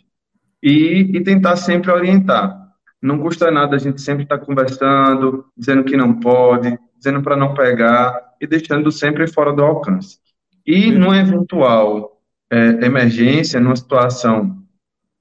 e, 0.63 1.11
e 1.15 1.23
tentar 1.23 1.57
sempre 1.57 1.91
orientar. 1.91 2.59
Não 3.03 3.19
custa 3.19 3.51
nada 3.51 3.77
a 3.77 3.79
gente 3.79 4.01
sempre 4.01 4.23
estar 4.23 4.39
tá 4.39 4.45
conversando, 4.45 5.45
dizendo 5.55 5.85
que 5.85 5.99
não 5.99 6.19
pode, 6.19 6.79
dizendo 6.99 7.23
para 7.23 7.37
não 7.37 7.55
pegar 7.55 8.35
e 8.41 8.47
deixando 8.47 8.91
sempre 8.93 9.27
fora 9.27 9.53
do 9.53 9.63
alcance. 9.63 10.19
E 10.67 10.91
numa 10.91 11.19
eventual 11.19 12.21
é, 12.51 12.85
emergência, 12.85 13.61
numa 13.61 13.77
situação 13.77 14.63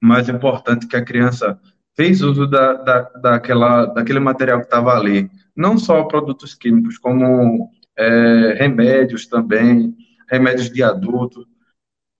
mais 0.00 0.28
importante 0.28 0.86
que 0.86 0.96
a 0.96 1.04
criança 1.04 1.58
fez 1.96 2.20
uso 2.20 2.46
da, 2.46 2.74
da, 2.74 3.00
daquela, 3.20 3.86
daquele 3.86 4.20
material 4.20 4.60
que 4.60 4.66
estava 4.66 4.92
ali, 4.92 5.30
não 5.56 5.78
só 5.78 6.04
produtos 6.04 6.54
químicos, 6.54 6.98
como 6.98 7.70
é, 7.96 8.54
remédios 8.58 9.26
também, 9.26 9.96
remédios 10.28 10.70
de 10.70 10.82
adulto, 10.82 11.44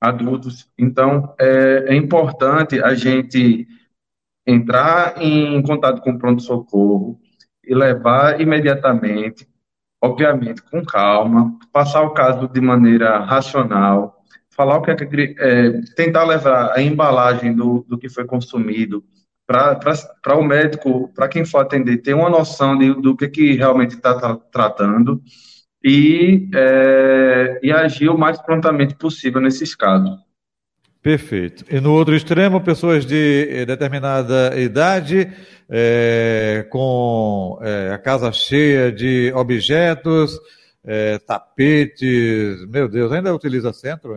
adultos. 0.01 0.69
Então, 0.77 1.35
é, 1.39 1.87
é 1.89 1.95
importante 1.95 2.83
a 2.83 2.95
gente 2.95 3.69
entrar 4.47 5.23
em 5.23 5.63
contato 5.63 6.01
com 6.01 6.13
o 6.13 6.19
pronto-socorro 6.19 7.21
e 7.69 7.75
levar 7.75 8.41
imediatamente, 8.41 9.47
obviamente 10.03 10.63
com 10.63 10.85
calma, 10.85 11.57
passar 11.73 12.03
o 12.03 12.11
caso 12.11 12.49
de 12.49 12.61
maneira 12.61 13.19
racional, 13.19 14.25
falar 14.51 14.79
o 14.79 14.83
que 14.83 14.91
é, 14.91 14.97
que, 14.97 15.37
é 15.39 15.81
tentar 15.95 16.25
levar 16.25 16.73
a 16.73 16.81
embalagem 16.81 17.55
do, 17.55 17.85
do 17.87 17.99
que 17.99 18.09
foi 18.09 18.25
consumido 18.25 19.05
para 19.47 20.37
o 20.37 20.43
médico, 20.43 21.13
para 21.15 21.29
quem 21.29 21.45
for 21.45 21.59
atender, 21.59 21.99
ter 21.99 22.15
uma 22.15 22.29
noção 22.29 22.77
de, 22.77 22.95
do 23.01 23.17
que, 23.17 23.29
que 23.29 23.53
realmente 23.53 23.95
está 23.95 24.37
tratando 24.37 25.23
e, 25.83 26.49
é, 26.55 27.61
e 27.63 27.73
agir 27.73 28.09
o 28.09 28.19
mais 28.19 28.41
prontamente 28.41 28.95
possível 28.95 29.41
nesses 29.41 29.75
casos. 29.75 30.28
Perfeito. 31.09 31.65
E 31.71 31.81
no 31.81 31.95
outro 31.95 32.15
extremo, 32.15 32.61
pessoas 32.61 33.07
de 33.07 33.49
eh, 33.51 33.65
determinada 33.65 34.55
idade, 34.61 35.33
é, 35.67 36.67
com 36.69 37.59
é, 37.63 37.93
a 37.95 37.97
casa 37.97 38.31
cheia 38.31 38.93
de 38.93 39.33
objetos, 39.35 40.39
é, 40.85 41.19
tapetes, 41.21 42.63
meu 42.69 42.91
Deus, 42.91 43.11
ainda 43.11 43.35
utiliza 43.35 43.73
centro? 43.73 44.17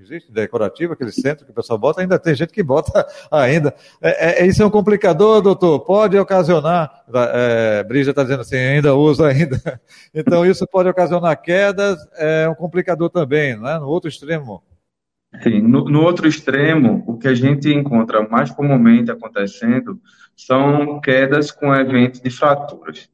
Existe 0.00 0.32
decorativo, 0.32 0.94
aquele 0.94 1.12
centro 1.12 1.44
que 1.44 1.50
o 1.50 1.54
pessoal 1.54 1.78
bota, 1.78 2.00
ainda 2.00 2.18
tem 2.18 2.34
gente 2.34 2.54
que 2.54 2.62
bota 2.62 3.06
ainda. 3.30 3.74
É, 4.00 4.44
é, 4.44 4.46
isso 4.46 4.62
é 4.62 4.66
um 4.66 4.70
complicador, 4.70 5.42
doutor? 5.42 5.80
Pode 5.80 6.18
ocasionar, 6.18 7.04
é, 7.34 7.84
Brisa 7.84 8.12
está 8.12 8.22
dizendo 8.22 8.40
assim, 8.40 8.56
ainda 8.56 8.94
usa 8.94 9.28
ainda. 9.28 9.60
Então 10.14 10.46
isso 10.46 10.66
pode 10.66 10.88
ocasionar 10.88 11.38
quedas, 11.42 11.98
é 12.16 12.48
um 12.48 12.54
complicador 12.54 13.10
também, 13.10 13.58
não 13.58 13.68
é? 13.68 13.78
No 13.78 13.88
outro 13.88 14.08
extremo. 14.08 14.62
Sim, 15.42 15.60
no, 15.60 15.84
no 15.84 16.02
outro 16.02 16.26
extremo, 16.26 17.02
o 17.06 17.18
que 17.18 17.28
a 17.28 17.34
gente 17.34 17.68
encontra 17.72 18.26
mais 18.28 18.50
comumente 18.50 19.10
acontecendo 19.10 20.00
são 20.36 21.00
quedas 21.00 21.50
com 21.50 21.74
eventos 21.74 22.20
de 22.20 22.30
fraturas. 22.30 23.08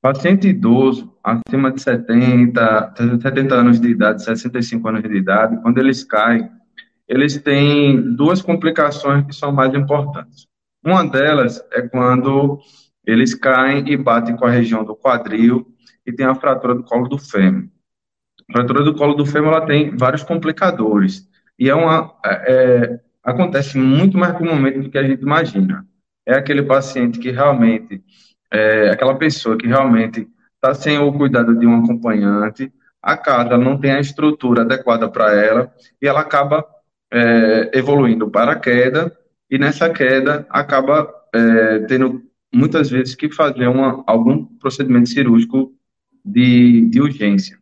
Paciente 0.00 0.48
idoso, 0.48 1.12
acima 1.22 1.72
de 1.72 1.82
70, 1.82 2.94
70 3.20 3.54
anos 3.54 3.80
de 3.80 3.88
idade, 3.88 4.22
65 4.22 4.88
anos 4.88 5.02
de 5.02 5.16
idade, 5.16 5.60
quando 5.60 5.78
eles 5.78 6.04
caem, 6.04 6.48
eles 7.08 7.36
têm 7.38 8.14
duas 8.14 8.40
complicações 8.40 9.26
que 9.26 9.34
são 9.34 9.50
mais 9.50 9.74
importantes. 9.74 10.46
Uma 10.84 11.04
delas 11.04 11.60
é 11.72 11.82
quando 11.82 12.60
eles 13.04 13.34
caem 13.34 13.90
e 13.90 13.96
batem 13.96 14.36
com 14.36 14.44
a 14.44 14.50
região 14.50 14.84
do 14.84 14.94
quadril 14.94 15.66
e 16.06 16.12
tem 16.12 16.26
a 16.26 16.34
fratura 16.34 16.74
do 16.74 16.84
colo 16.84 17.08
do 17.08 17.18
fêmur. 17.18 17.68
Fratura 18.50 18.82
do 18.82 18.94
colo 18.94 19.14
do 19.14 19.26
fêmur 19.26 19.52
ela 19.52 19.66
tem 19.66 19.96
vários 19.96 20.22
complicadores 20.22 21.28
e 21.58 21.68
é 21.68 21.74
uma 21.74 22.14
é, 22.24 22.52
é, 22.52 23.00
acontece 23.22 23.76
muito 23.76 24.16
mais 24.16 24.36
comumente 24.36 24.78
do 24.78 24.90
que 24.90 24.98
a 24.98 25.02
gente 25.02 25.22
imagina. 25.22 25.86
É 26.26 26.34
aquele 26.34 26.62
paciente 26.62 27.18
que 27.18 27.30
realmente 27.30 28.02
é, 28.50 28.90
aquela 28.90 29.16
pessoa 29.16 29.56
que 29.56 29.66
realmente 29.66 30.28
está 30.54 30.74
sem 30.74 30.98
o 30.98 31.12
cuidado 31.12 31.54
de 31.58 31.66
um 31.66 31.84
acompanhante, 31.84 32.72
a 33.02 33.16
casa 33.16 33.56
não 33.56 33.78
tem 33.78 33.92
a 33.92 34.00
estrutura 34.00 34.62
adequada 34.62 35.08
para 35.08 35.32
ela 35.34 35.72
e 36.00 36.06
ela 36.06 36.20
acaba 36.20 36.64
é, 37.12 37.70
evoluindo 37.74 38.30
para 38.30 38.52
a 38.52 38.58
queda 38.58 39.16
e 39.50 39.58
nessa 39.58 39.88
queda 39.90 40.46
acaba 40.50 41.08
é, 41.34 41.80
tendo 41.80 42.22
muitas 42.52 42.90
vezes 42.90 43.14
que 43.14 43.30
fazer 43.30 43.68
uma, 43.68 44.02
algum 44.06 44.44
procedimento 44.44 45.08
cirúrgico 45.08 45.72
de, 46.24 46.88
de 46.88 47.00
urgência. 47.00 47.58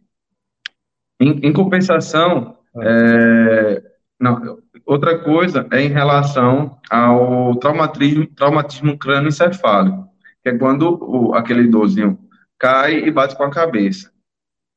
Em, 1.21 1.49
em 1.49 1.53
compensação, 1.53 2.57
é, 2.83 3.83
não, 4.21 4.59
outra 4.85 5.19
coisa 5.19 5.67
é 5.71 5.83
em 5.83 5.89
relação 5.89 6.79
ao 6.91 7.57
traumatismo, 7.57 8.27
traumatismo 8.27 8.99
crânioencefálico 8.99 10.07
que 10.47 10.51
é 10.51 10.59
quando 10.59 10.97
o, 11.03 11.35
aquele 11.35 11.63
idosinho 11.63 12.17
cai 12.57 12.99
e 12.99 13.11
bate 13.11 13.37
com 13.37 13.43
a 13.43 13.51
cabeça. 13.51 14.13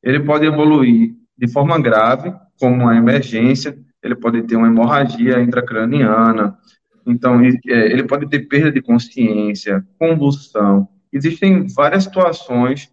ele 0.01 0.19
pode 0.19 0.43
evoluir 0.43 1.13
de 1.38 1.48
forma 1.48 1.79
grave, 1.79 2.34
como 2.60 2.74
uma 2.74 2.96
emergência, 2.96 3.77
ele 4.01 4.15
pode 4.15 4.41
ter 4.43 4.55
uma 4.55 4.65
hemorragia 4.65 5.39
intracraniana, 5.39 6.58
então 7.05 7.39
é, 7.39 7.51
ele 7.67 8.03
pode 8.03 8.27
ter 8.27 8.48
perda 8.48 8.72
de 8.72 8.81
consciência, 8.81 9.86
convulsão. 10.00 10.89
Existem 11.13 11.67
várias 11.67 12.05
situações 12.05 12.91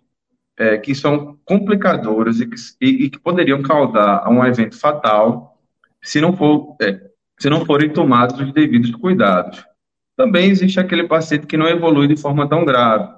é, 0.59 0.79
que 0.79 0.95
são 0.95 1.39
complicadoras 1.45 2.41
e 2.41 2.47
que, 2.47 2.57
e, 2.81 3.05
e 3.05 3.11
que, 3.11 3.19
poderiam 3.19 3.63
causar 3.63 4.29
um 4.29 4.45
evento 4.45 4.79
fatal 4.79 5.59
se 6.03 6.21
não, 6.21 6.37
for, 6.37 6.77
é, 6.81 7.01
se 7.39 7.51
não 7.51 7.65
forem 7.65 7.91
tomados 7.91 8.41
os 8.41 8.53
devidos 8.53 8.91
cuidados. 8.93 9.65
Também 10.17 10.51
existe 10.51 10.81
aquele 10.81 11.07
paciente 11.07 11.47
que 11.47 11.57
não 11.57 11.69
evolui 11.69 12.09
de 12.09 12.17
forma 12.17 12.49
tão 12.49 12.65
grave, 12.65 13.09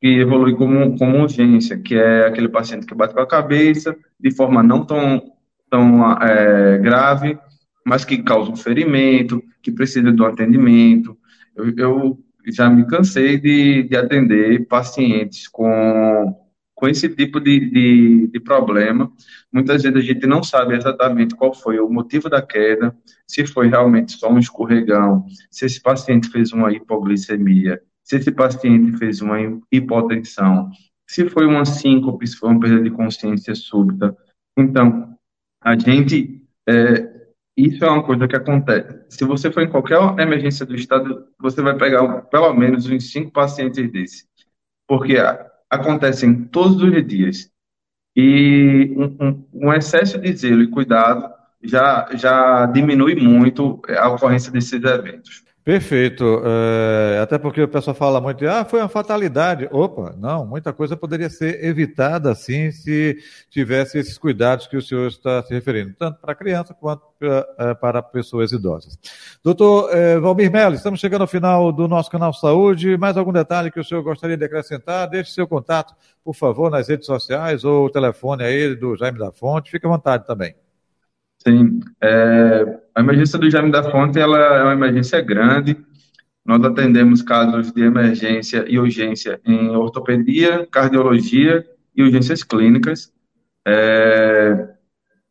que 0.00 0.08
evolui 0.08 0.54
como, 0.54 0.98
como 0.98 1.22
urgência, 1.22 1.78
que 1.78 1.94
é 1.94 2.26
aquele 2.26 2.48
paciente 2.48 2.86
que 2.86 2.94
bate 2.94 3.14
com 3.14 3.20
a 3.20 3.26
cabeça 3.26 3.96
de 4.20 4.30
forma 4.30 4.62
não 4.62 4.84
tão, 4.84 5.22
tão 5.70 6.12
é, 6.20 6.78
grave, 6.78 7.38
mas 7.86 8.04
que 8.04 8.22
causa 8.22 8.50
um 8.50 8.56
ferimento, 8.56 9.42
que 9.62 9.72
precisa 9.72 10.12
do 10.12 10.26
atendimento. 10.26 11.16
Eu, 11.56 11.72
eu 11.76 12.18
já 12.52 12.68
me 12.68 12.86
cansei 12.86 13.38
de, 13.38 13.84
de 13.84 13.96
atender 13.96 14.66
pacientes 14.66 15.48
com 15.48 16.43
com 16.74 16.88
esse 16.88 17.08
tipo 17.08 17.40
de, 17.40 17.60
de, 17.70 18.26
de, 18.28 18.40
problema. 18.40 19.10
Muitas 19.52 19.82
vezes 19.82 19.96
a 19.96 20.00
gente 20.00 20.26
não 20.26 20.42
sabe 20.42 20.76
exatamente 20.76 21.34
qual 21.34 21.54
foi 21.54 21.78
o 21.78 21.88
motivo 21.88 22.28
da 22.28 22.42
queda, 22.42 22.94
se 23.26 23.46
foi 23.46 23.68
realmente 23.68 24.12
só 24.12 24.30
um 24.30 24.38
escorregão, 24.38 25.24
se 25.50 25.66
esse 25.66 25.80
paciente 25.80 26.28
fez 26.28 26.52
uma 26.52 26.72
hipoglicemia, 26.72 27.80
se 28.02 28.16
esse 28.16 28.32
paciente 28.32 28.96
fez 28.98 29.20
uma 29.20 29.38
hipotensão, 29.70 30.70
se 31.06 31.28
foi 31.28 31.46
uma 31.46 31.64
síncope, 31.64 32.26
se 32.26 32.36
foi 32.36 32.50
uma 32.50 32.60
perda 32.60 32.82
de 32.82 32.90
consciência 32.90 33.54
súbita. 33.54 34.16
Então, 34.56 35.16
a 35.60 35.76
gente. 35.78 36.42
É, 36.68 37.14
isso 37.56 37.84
é 37.84 37.88
uma 37.88 38.02
coisa 38.02 38.26
que 38.26 38.34
acontece. 38.34 39.06
Se 39.10 39.24
você 39.24 39.50
for 39.50 39.62
em 39.62 39.70
qualquer 39.70 39.98
emergência 40.18 40.66
do 40.66 40.74
estado, 40.74 41.28
você 41.38 41.62
vai 41.62 41.76
pegar 41.76 42.22
pelo 42.22 42.52
menos 42.52 42.86
uns 42.86 43.12
cinco 43.12 43.30
pacientes 43.30 43.92
desses. 43.92 44.26
Porque 44.88 45.16
acontecem 45.74 46.44
todos 46.44 46.82
os 46.82 47.06
dias. 47.06 47.50
E 48.16 48.94
um, 48.96 49.26
um, 49.26 49.48
um 49.52 49.72
excesso 49.72 50.18
de 50.18 50.34
zelo 50.36 50.62
e 50.62 50.70
cuidado 50.70 51.32
já, 51.62 52.08
já 52.14 52.66
diminui 52.66 53.14
muito 53.16 53.80
a 53.88 54.08
ocorrência 54.08 54.52
desses 54.52 54.82
eventos. 54.82 55.42
Perfeito. 55.64 56.42
É, 56.44 57.20
até 57.22 57.38
porque 57.38 57.62
o 57.62 57.68
pessoal 57.68 57.96
fala 57.96 58.20
muito, 58.20 58.46
ah, 58.46 58.66
foi 58.66 58.80
uma 58.80 58.88
fatalidade. 58.88 59.66
Opa, 59.72 60.14
não, 60.18 60.44
muita 60.44 60.74
coisa 60.74 60.94
poderia 60.94 61.30
ser 61.30 61.64
evitada 61.64 62.30
assim 62.30 62.70
se 62.70 63.16
tivesse 63.48 63.98
esses 63.98 64.18
cuidados 64.18 64.66
que 64.66 64.76
o 64.76 64.82
senhor 64.82 65.08
está 65.08 65.42
se 65.42 65.54
referindo, 65.54 65.94
tanto 65.98 66.20
para 66.20 66.34
criança 66.34 66.74
quanto 66.74 67.02
para, 67.18 67.46
é, 67.58 67.74
para 67.74 68.02
pessoas 68.02 68.52
idosas. 68.52 68.98
Doutor 69.42 69.88
é, 69.96 70.18
Valmir 70.20 70.52
Melo, 70.52 70.74
estamos 70.74 71.00
chegando 71.00 71.22
ao 71.22 71.26
final 71.26 71.72
do 71.72 71.88
nosso 71.88 72.10
canal 72.10 72.34
Saúde. 72.34 72.98
Mais 72.98 73.16
algum 73.16 73.32
detalhe 73.32 73.70
que 73.70 73.80
o 73.80 73.84
senhor 73.84 74.02
gostaria 74.02 74.36
de 74.36 74.44
acrescentar? 74.44 75.08
Deixe 75.08 75.30
seu 75.30 75.48
contato, 75.48 75.94
por 76.22 76.34
favor, 76.34 76.70
nas 76.70 76.88
redes 76.88 77.06
sociais 77.06 77.64
ou 77.64 77.86
o 77.86 77.90
telefone 77.90 78.44
aí 78.44 78.76
do 78.76 78.94
Jaime 78.96 79.18
da 79.18 79.32
Fonte. 79.32 79.70
Fique 79.70 79.86
à 79.86 79.88
vontade 79.88 80.26
também. 80.26 80.54
Sim, 81.46 81.80
é, 82.00 82.80
a 82.94 83.00
emergência 83.00 83.38
do 83.38 83.50
Jaime 83.50 83.70
da 83.70 83.82
Fonte 83.90 84.18
ela 84.18 84.38
é 84.38 84.62
uma 84.62 84.72
emergência 84.72 85.20
grande. 85.20 85.76
Nós 86.44 86.62
atendemos 86.64 87.22
casos 87.22 87.72
de 87.72 87.82
emergência 87.82 88.64
e 88.68 88.78
urgência 88.78 89.40
em 89.44 89.70
ortopedia, 89.70 90.66
cardiologia 90.70 91.64
e 91.94 92.02
urgências 92.02 92.42
clínicas. 92.42 93.12
É, 93.66 94.68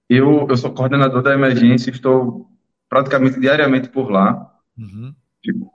eu, 0.10 0.48
eu 0.50 0.58
sou 0.58 0.72
coordenador 0.72 1.22
da 1.22 1.34
emergência, 1.34 1.90
estou 1.90 2.48
praticamente 2.90 3.40
diariamente 3.40 3.90
por 3.90 4.12
lá. 4.12 4.52
Uhum. 4.78 5.14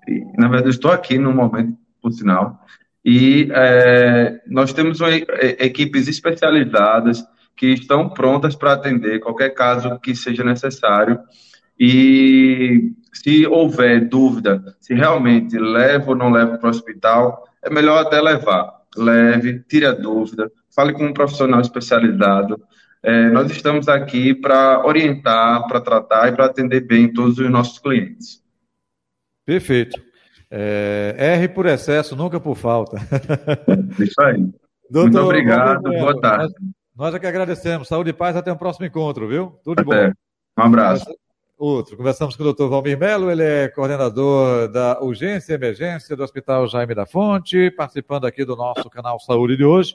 E, 0.09 0.25
na 0.39 0.49
verdade, 0.49 0.71
estou 0.71 0.91
aqui 0.91 1.19
no 1.19 1.33
momento, 1.33 1.77
por 2.01 2.13
sinal. 2.13 2.65
E 3.05 3.49
é, 3.53 4.41
nós 4.47 4.73
temos 4.73 5.01
uma, 5.01 5.11
é, 5.11 5.65
equipes 5.67 6.09
especializadas 6.09 7.25
que 7.59 7.73
estão 7.73 8.09
prontas 8.09 8.55
para 8.55 8.73
atender 8.73 9.19
qualquer 9.19 9.51
caso 9.51 9.99
que 9.99 10.15
seja 10.15 10.45
necessário. 10.45 11.19
E 11.79 12.93
se 13.13 13.47
houver 13.47 14.09
dúvida 14.09 14.77
se 14.81 14.95
realmente 14.95 15.59
leva 15.59 16.11
ou 16.11 16.17
não 16.17 16.31
leva 16.31 16.57
para 16.57 16.69
o 16.69 16.71
hospital, 16.71 17.45
é 17.63 17.69
melhor 17.69 17.99
até 17.99 18.21
levar. 18.21 18.79
Leve, 18.97 19.65
tire 19.69 19.87
a 19.87 19.93
dúvida, 19.93 20.51
fale 20.75 20.93
com 20.93 21.05
um 21.05 21.13
profissional 21.13 21.61
especializado. 21.61 22.63
É, 23.03 23.29
nós 23.31 23.51
estamos 23.51 23.89
aqui 23.89 24.35
para 24.35 24.85
orientar, 24.87 25.67
para 25.67 25.81
tratar 25.81 26.29
e 26.29 26.33
para 26.33 26.47
atender 26.47 26.81
bem 26.81 27.13
todos 27.13 27.39
os 27.39 27.51
nossos 27.51 27.79
clientes. 27.79 28.43
Perfeito. 29.45 30.01
É, 30.51 31.15
R 31.19 31.49
por 31.49 31.67
excesso, 31.67 32.17
nunca 32.17 32.41
por 32.41 32.57
falta. 32.57 32.99
Isso 33.99 34.21
aí. 34.23 34.49
Doutor, 34.91 35.11
Muito 35.11 35.19
obrigado, 35.21 35.83
boa 35.83 36.19
tarde. 36.19 36.55
Nós 36.99 37.15
é 37.15 37.19
que 37.21 37.29
agradecemos. 37.29 37.87
Saúde 37.87 38.11
e 38.11 38.13
paz, 38.13 38.35
até 38.35 38.51
o 38.51 38.57
próximo 38.57 38.85
encontro, 38.85 39.29
viu? 39.29 39.57
Tudo 39.63 39.83
de 39.83 39.85
bom. 39.85 40.13
Um 40.59 40.63
abraço. 40.63 41.07
Outro. 41.57 41.97
Conversamos 41.97 42.35
com 42.35 42.43
o 42.43 42.45
doutor 42.45 42.69
Valmir 42.69 42.99
Melo, 42.99 43.31
ele 43.31 43.45
é 43.45 43.69
coordenador 43.69 44.67
da 44.67 45.01
Urgência 45.01 45.53
e 45.53 45.55
Emergência 45.55 46.17
do 46.17 46.25
Hospital 46.25 46.67
Jaime 46.67 46.97
da 46.97 47.07
Fonte, 47.07 47.71
participando 47.71 48.27
aqui 48.27 48.45
do 48.45 48.57
nosso 48.57 48.91
canal 48.91 49.21
Saúde 49.21 49.57
de 49.57 49.65
hoje. 49.65 49.95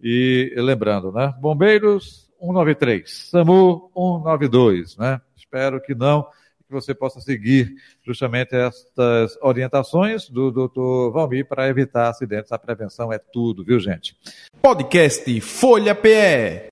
E 0.00 0.54
lembrando, 0.56 1.10
né? 1.10 1.34
Bombeiros 1.40 2.30
193, 2.38 3.30
SAMU 3.30 3.90
192, 3.92 4.96
né? 4.96 5.20
Espero 5.36 5.80
que 5.80 5.92
não 5.92 6.24
que 6.68 6.74
você 6.74 6.94
possa 6.94 7.20
seguir 7.20 7.74
justamente 8.04 8.54
estas 8.54 9.36
orientações 9.40 10.28
do 10.28 10.50
Dr. 10.50 11.12
Valmir 11.12 11.48
para 11.48 11.68
evitar 11.68 12.10
acidentes. 12.10 12.52
A 12.52 12.58
prevenção 12.58 13.12
é 13.12 13.18
tudo, 13.18 13.64
viu, 13.64 13.80
gente? 13.80 14.14
Podcast 14.60 15.40
Folha 15.40 15.94
PE. 15.94 16.68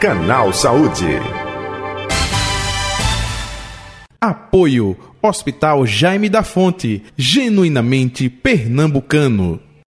Canal 0.00 0.52
Saúde. 0.52 1.06
Apoio 4.20 4.96
Hospital 5.22 5.86
Jaime 5.86 6.28
da 6.28 6.42
Fonte, 6.42 7.04
genuinamente 7.16 8.28
pernambucano. 8.28 9.67